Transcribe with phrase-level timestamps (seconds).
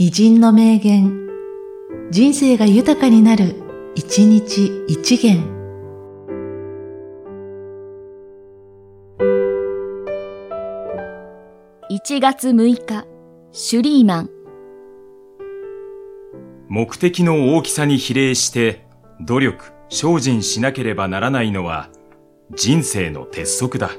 [0.00, 1.28] 偉人の名言、
[2.12, 3.56] 人生が豊かになる、
[3.96, 5.42] 一日一元。
[11.90, 13.08] 1月6日、
[13.50, 14.30] シュリーマン。
[16.68, 18.86] 目的の大きさに比例して
[19.20, 21.90] 努力、精進しなければならないのは
[22.54, 23.90] 人生の鉄則だ。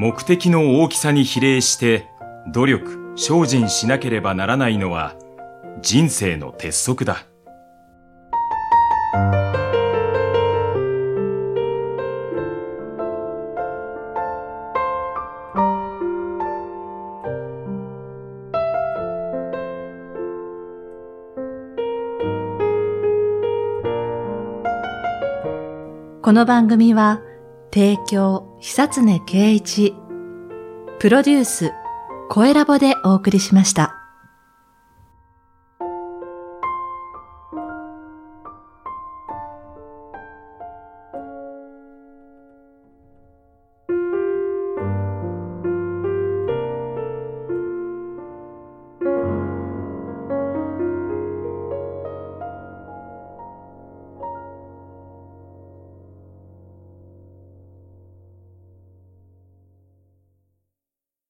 [0.00, 2.08] 目的の大きさに比例して
[2.50, 5.14] 努力、精進しなければならないのは
[5.82, 7.26] 人生の鉄則だ。
[26.22, 27.20] この番組は、
[27.72, 29.94] 提供、久常圭一、
[31.00, 31.72] プロデュース、
[32.28, 33.99] 声ラボでお送りしました。